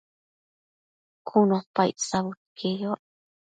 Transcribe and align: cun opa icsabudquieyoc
cun 1.27 1.49
opa 1.59 1.81
icsabudquieyoc 1.91 3.01